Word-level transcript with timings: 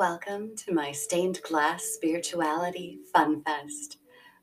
Welcome 0.00 0.56
to 0.56 0.72
my 0.72 0.92
stained 0.92 1.42
glass 1.42 1.84
spirituality 1.84 3.00
fun 3.12 3.42
fest. 3.42 3.98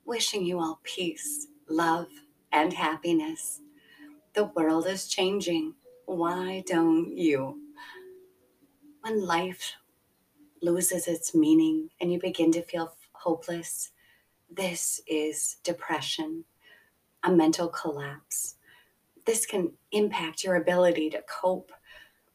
Wishing 0.05 0.45
you 0.45 0.59
all 0.59 0.79
peace, 0.83 1.47
love, 1.67 2.09
and 2.51 2.71
happiness. 2.71 3.61
The 4.35 4.51
world 4.55 4.85
is 4.85 5.07
changing. 5.07 5.73
Why 6.05 6.63
don't 6.67 7.17
you? 7.17 7.59
When 9.01 9.25
life 9.25 9.73
loses 10.61 11.07
its 11.07 11.33
meaning 11.33 11.89
and 11.99 12.13
you 12.13 12.19
begin 12.19 12.51
to 12.51 12.61
feel 12.61 12.93
hopeless, 13.13 13.89
this 14.51 15.01
is 15.07 15.57
depression, 15.63 16.45
a 17.23 17.31
mental 17.31 17.67
collapse. 17.67 18.57
This 19.25 19.47
can 19.47 19.71
impact 19.91 20.43
your 20.43 20.55
ability 20.55 21.09
to 21.09 21.23
cope 21.27 21.71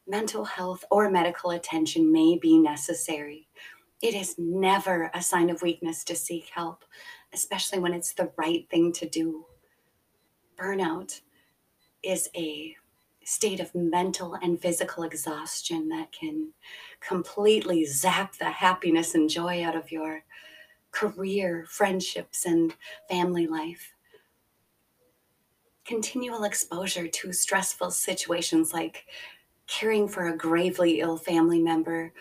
mental 0.07 0.45
health 0.45 0.83
or 0.91 1.09
medical 1.09 1.51
attention 1.51 2.11
may 2.11 2.37
be 2.37 2.57
necessary. 2.57 3.47
It 4.01 4.13
is 4.13 4.35
never 4.37 5.09
a 5.13 5.21
sign 5.21 5.49
of 5.49 5.61
weakness 5.61 6.03
to 6.05 6.15
seek 6.15 6.49
help, 6.49 6.83
especially 7.33 7.79
when 7.79 7.93
it's 7.93 8.13
the 8.13 8.31
right 8.37 8.69
thing 8.69 8.91
to 8.93 9.07
do. 9.07 9.45
Burnout 10.57 11.21
is 12.03 12.29
a 12.35 12.75
state 13.23 13.61
of 13.61 13.73
mental 13.73 14.35
and 14.35 14.61
physical 14.61 15.03
exhaustion 15.03 15.87
that 15.89 16.11
can 16.11 16.51
completely 16.99 17.85
zap 17.85 18.37
the 18.37 18.51
happiness 18.51 19.15
and 19.15 19.29
joy 19.29 19.63
out 19.63 19.75
of 19.75 19.91
your 19.91 20.23
career, 20.91 21.65
friendships, 21.69 22.45
and 22.45 22.75
family 23.09 23.47
life. 23.47 23.93
Continual 25.85 26.43
exposure 26.43 27.07
to 27.07 27.33
stressful 27.33 27.91
situations 27.91 28.73
like 28.73 29.05
caring 29.67 30.07
for 30.07 30.27
a 30.27 30.37
gravely 30.37 30.99
ill 30.99 31.17
family 31.17 31.59
member, 31.59 32.13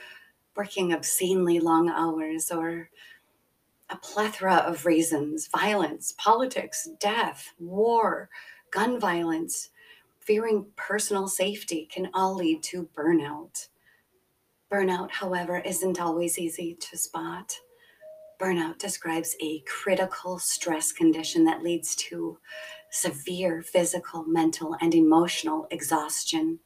working 0.57 0.93
obscenely 0.93 1.61
long 1.61 1.89
hours, 1.89 2.51
or 2.51 2.91
a 3.91 3.97
plethora 3.97 4.57
of 4.57 4.87
reasons 4.87 5.49
violence, 5.49 6.15
politics, 6.17 6.89
death, 6.99 7.53
war, 7.59 8.31
gun 8.71 8.99
violence, 8.99 9.71
fearing 10.19 10.67
personal 10.77 11.29
safety 11.29 11.89
can 11.93 12.09
all 12.15 12.35
lead 12.35 12.63
to 12.63 12.89
burnout. 12.97 13.69
Burnout, 14.71 15.11
however, 15.11 15.59
isn't 15.59 16.01
always 16.01 16.39
easy 16.39 16.75
to 16.75 16.97
spot. 16.97 17.59
Burnout 18.41 18.79
describes 18.79 19.37
a 19.43 19.61
critical 19.61 20.39
stress 20.39 20.91
condition 20.91 21.45
that 21.45 21.63
leads 21.63 21.95
to 21.95 22.39
severe 22.91 23.63
physical, 23.63 24.25
mental, 24.25 24.77
and 24.81 24.95
emotional 24.95 25.67
exhaustion 25.71 26.59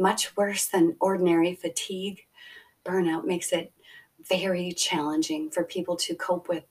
much 0.00 0.36
worse 0.36 0.66
than 0.66 0.96
ordinary 1.00 1.54
fatigue. 1.54 2.26
Burnout 2.84 3.24
makes 3.24 3.52
it 3.52 3.72
very 4.28 4.72
challenging 4.72 5.50
for 5.50 5.64
people 5.64 5.96
to 5.96 6.14
cope 6.14 6.48
with 6.48 6.64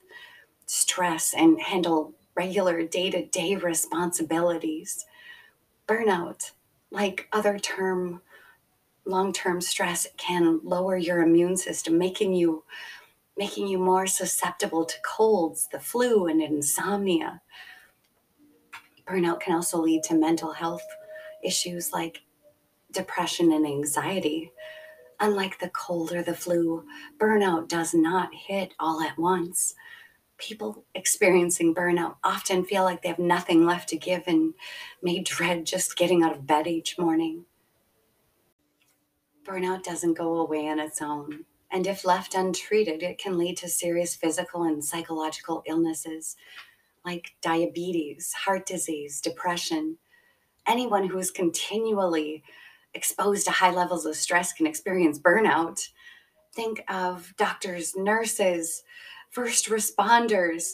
stress 0.65 1.33
and 1.33 1.61
handle 1.61 2.13
regular 2.35 2.83
day 2.83 3.09
to 3.11 3.25
day 3.25 3.55
responsibilities. 3.55 5.05
Burnout, 5.87 6.51
like 6.91 7.27
other 7.31 7.57
term 7.59 8.21
long 9.05 9.33
term 9.33 9.61
stress, 9.61 10.07
can 10.17 10.59
lower 10.63 10.97
your 10.97 11.21
immune 11.21 11.57
system, 11.57 11.97
making 11.97 12.33
you 12.33 12.63
making 13.37 13.67
you 13.67 13.77
more 13.77 14.05
susceptible 14.05 14.83
to 14.83 14.95
colds, 15.05 15.69
the 15.71 15.79
flu, 15.79 16.27
and 16.27 16.41
insomnia. 16.41 17.41
Burnout 19.07 19.39
can 19.39 19.55
also 19.55 19.81
lead 19.81 20.03
to 20.03 20.13
mental 20.13 20.51
health 20.51 20.83
issues 21.43 21.93
like 21.93 22.21
depression 22.91 23.51
and 23.51 23.65
anxiety. 23.65 24.51
Unlike 25.19 25.59
the 25.59 25.69
cold 25.69 26.11
or 26.13 26.23
the 26.23 26.35
flu, 26.35 26.85
burnout 27.19 27.67
does 27.67 27.93
not 27.93 28.33
hit 28.33 28.73
all 28.79 29.01
at 29.01 29.17
once. 29.17 29.75
People 30.37 30.85
experiencing 30.95 31.75
burnout 31.75 32.15
often 32.23 32.63
feel 32.63 32.83
like 32.83 33.01
they 33.01 33.09
have 33.09 33.19
nothing 33.19 33.65
left 33.65 33.89
to 33.89 33.97
give 33.97 34.23
and 34.27 34.53
may 35.03 35.19
dread 35.19 35.65
just 35.65 35.97
getting 35.97 36.23
out 36.23 36.33
of 36.35 36.47
bed 36.47 36.67
each 36.67 36.97
morning. 36.97 37.45
Burnout 39.45 39.83
doesn't 39.83 40.17
go 40.17 40.37
away 40.37 40.67
on 40.69 40.79
its 40.79 41.01
own, 41.01 41.45
and 41.71 41.87
if 41.87 42.05
left 42.05 42.35
untreated, 42.35 43.03
it 43.03 43.17
can 43.17 43.37
lead 43.37 43.57
to 43.57 43.67
serious 43.67 44.15
physical 44.15 44.63
and 44.63 44.83
psychological 44.83 45.63
illnesses 45.67 46.37
like 47.05 47.33
diabetes, 47.41 48.33
heart 48.33 48.65
disease, 48.65 49.21
depression. 49.21 49.97
Anyone 50.67 51.07
who 51.07 51.17
is 51.17 51.31
continually 51.31 52.43
exposed 52.93 53.45
to 53.45 53.51
high 53.51 53.71
levels 53.71 54.05
of 54.05 54.15
stress 54.15 54.53
can 54.53 54.67
experience 54.67 55.19
burnout. 55.19 55.89
Think 56.53 56.83
of 56.89 57.33
doctors, 57.37 57.95
nurses, 57.95 58.83
first 59.29 59.69
responders. 59.69 60.73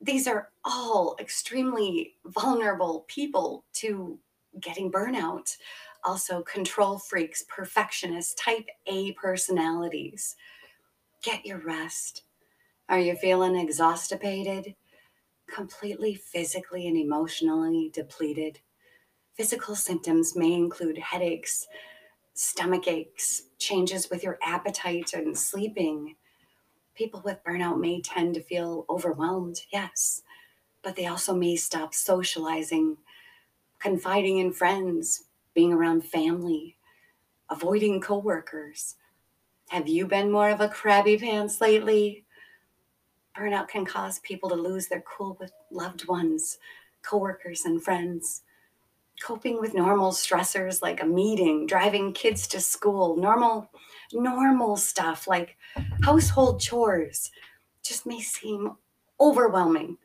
These 0.00 0.28
are 0.28 0.50
all 0.64 1.16
extremely 1.18 2.14
vulnerable 2.26 3.04
people 3.08 3.64
to 3.74 4.18
getting 4.60 4.90
burnout. 4.90 5.56
Also, 6.04 6.42
control 6.42 6.98
freaks, 6.98 7.44
perfectionists, 7.48 8.34
type 8.34 8.66
A 8.86 9.12
personalities. 9.12 10.36
Get 11.22 11.44
your 11.44 11.58
rest. 11.58 12.22
Are 12.88 13.00
you 13.00 13.16
feeling 13.16 13.56
exhausted? 13.56 14.76
Completely 15.48 16.14
physically 16.14 16.86
and 16.86 16.96
emotionally 16.96 17.90
depleted? 17.92 18.60
Physical 19.36 19.74
symptoms 19.74 20.34
may 20.34 20.54
include 20.54 20.96
headaches, 20.96 21.68
stomach 22.32 22.88
aches, 22.88 23.42
changes 23.58 24.08
with 24.08 24.22
your 24.22 24.38
appetite 24.42 25.12
and 25.12 25.36
sleeping. 25.36 26.16
People 26.94 27.20
with 27.22 27.44
burnout 27.44 27.78
may 27.78 28.00
tend 28.00 28.34
to 28.34 28.42
feel 28.42 28.86
overwhelmed, 28.88 29.60
yes, 29.70 30.22
but 30.82 30.96
they 30.96 31.04
also 31.04 31.34
may 31.34 31.54
stop 31.54 31.92
socializing, 31.92 32.96
confiding 33.78 34.38
in 34.38 34.52
friends, 34.54 35.24
being 35.52 35.70
around 35.70 36.02
family, 36.02 36.78
avoiding 37.50 38.00
coworkers. 38.00 38.94
Have 39.68 39.86
you 39.86 40.06
been 40.06 40.30
more 40.30 40.48
of 40.48 40.62
a 40.62 40.68
crabby 40.70 41.18
pants 41.18 41.60
lately? 41.60 42.24
Burnout 43.36 43.68
can 43.68 43.84
cause 43.84 44.18
people 44.20 44.48
to 44.48 44.54
lose 44.54 44.88
their 44.88 45.02
cool 45.02 45.36
with 45.38 45.52
loved 45.70 46.08
ones, 46.08 46.56
coworkers, 47.02 47.66
and 47.66 47.82
friends 47.82 48.42
coping 49.22 49.60
with 49.60 49.74
normal 49.74 50.12
stressors 50.12 50.82
like 50.82 51.02
a 51.02 51.06
meeting, 51.06 51.66
driving 51.66 52.12
kids 52.12 52.46
to 52.48 52.60
school, 52.60 53.16
normal 53.16 53.70
normal 54.12 54.76
stuff 54.76 55.26
like 55.26 55.56
household 56.02 56.60
chores 56.60 57.30
just 57.82 58.06
may 58.06 58.20
seem 58.20 58.72
overwhelming, 59.20 59.96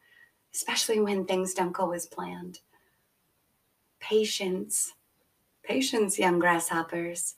especially 0.53 0.99
when 0.99 1.25
things 1.25 1.53
don't 1.53 1.71
go 1.71 1.91
as 1.91 2.05
planned. 2.05 2.59
Patience, 3.99 4.93
patience, 5.63 6.17
young 6.17 6.39
grasshoppers. 6.39 7.35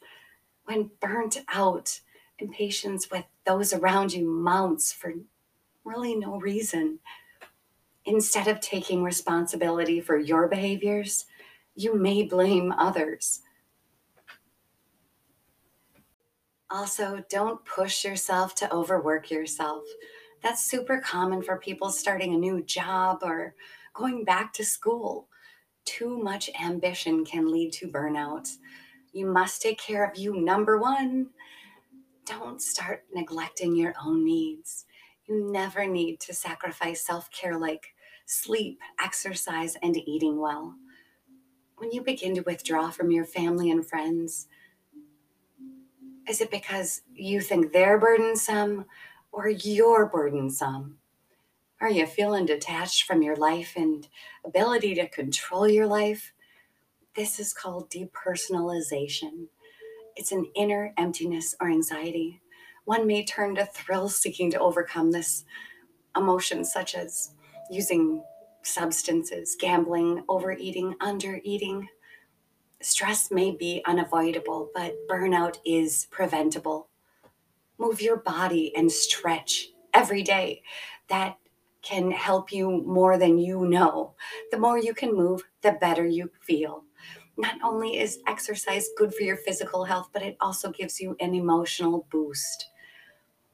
When 0.66 0.91
burnt 1.01 1.38
out, 1.50 2.00
impatience 2.39 3.12
with 3.12 3.25
those 3.45 3.73
around 3.73 4.13
you 4.13 4.25
mounts 4.25 4.94
for 4.94 5.13
really 5.83 6.16
no 6.16 6.39
reason. 6.39 7.00
Instead 8.06 8.47
of 8.47 8.59
taking 8.59 9.03
responsibility 9.03 10.01
for 10.01 10.17
your 10.17 10.47
behaviors, 10.47 11.25
you 11.75 11.95
may 11.95 12.23
blame 12.23 12.72
others. 12.72 13.41
Also, 16.69 17.23
don't 17.29 17.63
push 17.66 18.03
yourself 18.03 18.56
to 18.56 18.73
overwork 18.73 19.29
yourself. 19.29 19.83
That's 20.41 20.66
super 20.66 21.00
common 21.00 21.41
for 21.41 21.57
people 21.57 21.89
starting 21.89 22.33
a 22.33 22.38
new 22.38 22.63
job 22.63 23.19
or 23.22 23.53
going 23.94 24.23
back 24.25 24.53
to 24.53 24.66
school. 24.66 25.28
Too 25.85 26.17
much 26.17 26.50
ambition 26.62 27.25
can 27.25 27.51
lead 27.51 27.73
to 27.73 27.88
burnout. 27.88 28.50
You 29.12 29.28
must 29.28 29.62
take 29.62 29.78
care 29.78 30.03
of 30.03 30.17
you, 30.17 30.35
number 30.41 30.79
one. 30.79 31.28
Don't 32.25 32.62
start 32.62 33.06
neglecting 33.13 33.75
your 33.75 33.94
own 34.03 34.25
needs. 34.25 34.86
You 35.27 35.51
never 35.51 35.86
need 35.86 36.19
to 36.21 36.33
sacrifice 36.33 37.06
self 37.06 37.30
care 37.30 37.57
like 37.57 37.94
sleep, 38.25 38.80
exercise, 39.00 39.77
and 39.83 39.95
eating 40.07 40.39
well 40.39 40.75
when 41.83 41.91
you 41.91 42.01
begin 42.01 42.33
to 42.33 42.41
withdraw 42.44 42.89
from 42.89 43.12
your 43.12 43.25
family 43.25 43.69
and 43.69 43.85
friends, 43.85 44.47
is 46.30 46.39
it 46.39 46.50
because 46.50 47.01
you 47.13 47.41
think 47.41 47.74
they're 47.74 48.00
burdensome 48.00 48.85
or 49.33 49.50
you're 49.50 50.06
burdensome? 50.06 50.97
Are 51.81 51.89
you 51.89 52.06
feeling 52.06 52.45
detached 52.45 53.03
from 53.03 53.21
your 53.21 53.35
life 53.35 53.74
and 53.75 54.07
ability 54.45 54.95
to 54.95 55.09
control 55.09 55.68
your 55.68 55.85
life? 55.85 56.31
This 57.18 57.38
is 57.38 57.51
called 57.51 57.89
depersonalization. 57.89 59.47
It's 60.15 60.31
an 60.31 60.45
inner 60.56 60.94
emptiness 60.97 61.53
or 61.59 61.69
anxiety. 61.69 62.39
One 62.85 63.06
may 63.06 63.25
turn 63.25 63.56
to 63.56 63.65
thrill 63.65 64.07
seeking 64.07 64.51
to 64.51 64.59
overcome 64.59 65.12
this 65.12 65.44
emotion, 66.15 66.63
such 66.63 66.95
as 66.95 67.31
using 67.69 68.24
substances, 68.63 69.56
gambling, 69.60 70.24
overeating, 70.30 70.95
undereating. 71.01 71.88
Stress 72.81 73.31
may 73.31 73.51
be 73.51 73.81
unavoidable, 73.86 74.69
but 74.74 74.95
burnout 75.10 75.57
is 75.65 76.07
preventable. 76.12 76.89
Move 77.77 78.01
your 78.01 78.18
body 78.18 78.75
and 78.75 78.92
stretch 78.92 79.69
every 79.94 80.24
day. 80.24 80.63
That 81.10 81.38
can 81.81 82.12
help 82.12 82.51
you 82.51 82.83
more 82.86 83.18
than 83.18 83.38
you 83.38 83.65
know. 83.65 84.15
The 84.51 84.60
more 84.60 84.77
you 84.77 84.94
can 84.94 85.16
move, 85.16 85.44
the 85.62 85.74
better 85.74 86.06
you 86.06 86.31
feel. 86.42 86.83
Not 87.38 87.56
only 87.63 88.00
is 88.00 88.19
exercise 88.27 88.88
good 88.98 89.13
for 89.13 89.24
your 89.24 89.38
physical 89.38 89.86
health, 89.86 90.09
but 90.13 90.21
it 90.24 90.38
also 90.39 90.71
gives 90.71 91.01
you 91.01 91.16
an 91.19 91.33
emotional 91.36 92.07
boost. 92.12 92.69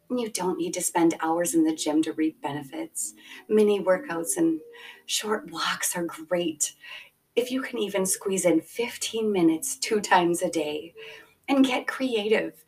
You 0.10 0.30
don't 0.30 0.58
need 0.58 0.74
to 0.74 0.82
spend 0.82 1.16
hours 1.22 1.54
in 1.54 1.64
the 1.64 1.76
gym 1.76 2.02
to 2.04 2.14
reap 2.14 2.42
benefits. 2.42 3.14
Mini 3.48 3.80
workouts 3.80 4.38
and 4.38 4.60
short 5.06 5.52
walks 5.52 5.96
are 5.96 6.06
great. 6.06 6.74
If 7.36 7.52
you 7.52 7.62
can 7.62 7.78
even 7.78 8.06
squeeze 8.06 8.46
in 8.46 8.62
15 8.62 9.32
minutes 9.32 9.78
two 9.78 10.02
times 10.02 10.42
a 10.42 10.50
day 10.50 10.94
and 11.48 11.66
get 11.66 11.88
creative, 11.88 12.66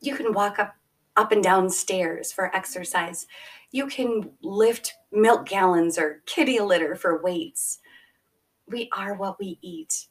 you 0.00 0.14
can 0.14 0.34
walk 0.34 0.58
up 0.58 0.74
up 1.16 1.32
and 1.32 1.42
down 1.42 1.70
stairs 1.70 2.32
for 2.32 2.54
exercise. 2.54 3.26
You 3.70 3.86
can 3.86 4.32
lift 4.42 4.94
milk 5.12 5.46
gallons 5.46 5.96
or 5.96 6.22
kitty 6.26 6.58
litter 6.58 6.96
for 6.96 7.22
weights. 7.22 7.78
We 8.68 8.88
are 8.96 9.14
what 9.14 9.38
we 9.38 9.58
eat. 9.62 10.08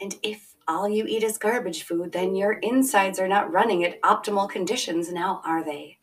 And 0.00 0.16
if 0.22 0.54
all 0.66 0.88
you 0.88 1.04
eat 1.06 1.22
is 1.22 1.38
garbage 1.38 1.84
food, 1.84 2.12
then 2.12 2.34
your 2.34 2.54
insides 2.54 3.20
are 3.20 3.28
not 3.28 3.52
running 3.52 3.84
at 3.84 4.00
optimal 4.02 4.50
conditions 4.50 5.12
now, 5.12 5.40
are 5.44 5.64
they? 5.64 5.99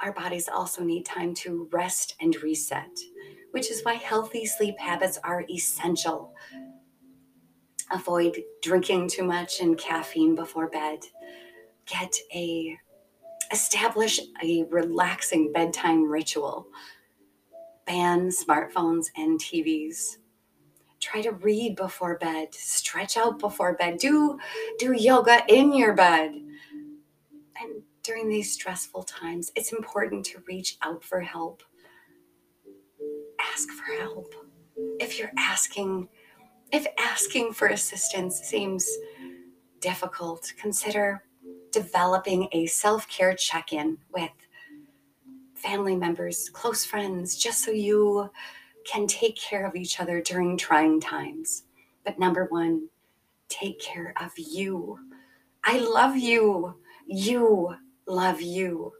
Our 0.00 0.12
bodies 0.12 0.48
also 0.48 0.84
need 0.84 1.04
time 1.04 1.34
to 1.34 1.68
rest 1.72 2.14
and 2.20 2.40
reset, 2.42 2.90
which 3.50 3.70
is 3.70 3.82
why 3.82 3.94
healthy 3.94 4.46
sleep 4.46 4.78
habits 4.78 5.18
are 5.24 5.44
essential. 5.50 6.34
Avoid 7.90 8.40
drinking 8.62 9.08
too 9.08 9.24
much 9.24 9.60
and 9.60 9.76
caffeine 9.76 10.36
before 10.36 10.68
bed. 10.68 11.00
Get 11.86 12.14
a 12.32 12.78
establish 13.50 14.20
a 14.42 14.64
relaxing 14.64 15.52
bedtime 15.52 16.04
ritual. 16.04 16.68
Ban 17.86 18.28
smartphones 18.28 19.06
and 19.16 19.40
TVs. 19.40 20.18
Try 21.00 21.22
to 21.22 21.30
read 21.30 21.74
before 21.74 22.18
bed, 22.18 22.54
stretch 22.54 23.16
out 23.16 23.38
before 23.38 23.74
bed, 23.74 23.98
do 23.98 24.38
do 24.78 24.92
yoga 24.92 25.42
in 25.48 25.72
your 25.72 25.94
bed. 25.94 26.34
And 27.60 27.82
during 28.02 28.28
these 28.28 28.52
stressful 28.52 29.02
times, 29.04 29.50
it's 29.54 29.72
important 29.72 30.24
to 30.26 30.42
reach 30.46 30.76
out 30.82 31.02
for 31.04 31.20
help. 31.20 31.62
Ask 33.40 33.68
for 33.70 34.00
help. 34.00 34.34
If 35.00 35.18
you're 35.18 35.32
asking 35.38 36.08
if 36.70 36.86
asking 36.98 37.54
for 37.54 37.68
assistance 37.68 38.40
seems 38.40 38.86
difficult, 39.80 40.52
consider 40.60 41.22
developing 41.72 42.48
a 42.52 42.66
self 42.66 43.08
care 43.08 43.34
check 43.34 43.72
in 43.72 43.98
with 44.12 44.30
family 45.54 45.96
members, 45.96 46.48
close 46.50 46.84
friends, 46.84 47.36
just 47.36 47.64
so 47.64 47.70
you 47.70 48.30
can 48.84 49.06
take 49.06 49.36
care 49.36 49.66
of 49.66 49.76
each 49.76 50.00
other 50.00 50.20
during 50.20 50.56
trying 50.56 51.00
times. 51.00 51.64
But 52.04 52.18
number 52.18 52.46
one, 52.46 52.88
take 53.48 53.80
care 53.80 54.14
of 54.20 54.32
you. 54.36 54.98
I 55.64 55.78
love 55.78 56.16
you. 56.16 56.74
You 57.06 57.74
love 58.08 58.40
you. 58.40 58.92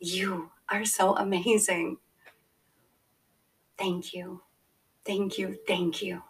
You 0.00 0.50
are 0.70 0.84
so 0.84 1.16
amazing. 1.16 1.98
Thank 3.78 4.14
you. 4.14 4.42
Thank 5.04 5.38
you. 5.38 5.58
Thank 5.66 6.02
you. 6.02 6.22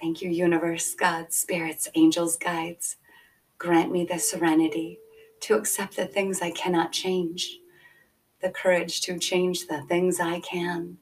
Thank 0.00 0.20
you, 0.20 0.30
universe, 0.30 0.94
God, 0.94 1.32
spirits, 1.32 1.88
angels, 1.94 2.36
guides. 2.36 2.96
Grant 3.58 3.92
me 3.92 4.04
the 4.04 4.18
serenity 4.18 4.98
to 5.40 5.54
accept 5.54 5.96
the 5.96 6.06
things 6.06 6.42
I 6.42 6.50
cannot 6.50 6.90
change, 6.90 7.58
the 8.40 8.50
courage 8.50 9.00
to 9.02 9.18
change 9.18 9.68
the 9.68 9.82
things 9.82 10.18
I 10.18 10.40
can, 10.40 10.98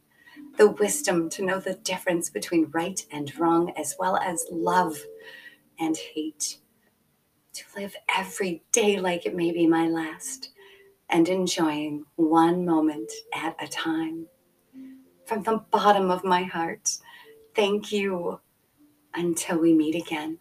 the 0.59 0.71
wisdom 0.71 1.31
to 1.31 1.45
know 1.45 1.59
the 1.61 1.75
difference 1.77 2.29
between 2.29 2.71
right 2.73 3.01
and 3.11 3.35
wrong, 3.39 3.73
as 3.79 3.97
well 3.99 4.19
as 4.19 4.45
love 4.51 4.99
and 5.79 5.97
hate, 5.97 6.59
to 7.53 7.65
live 7.77 7.97
every 8.17 8.63
day 8.73 8.99
like 8.99 9.27
it 9.27 9.35
may 9.35 9.53
be 9.53 9.67
my 9.67 9.89
last, 9.89 10.51
and 11.09 11.29
enjoying 11.29 12.05
one 12.17 12.65
moment 12.65 13.11
at 13.35 13.57
a 13.61 13.67
time. 13.67 14.27
From 15.27 15.43
the 15.43 15.65
bottom 15.71 16.11
of 16.11 16.25
my 16.25 16.43
heart, 16.43 16.99
thank 17.55 17.93
you 17.93 18.41
until 19.15 19.59
we 19.59 19.75
meet 19.75 19.95
again. 19.95 20.39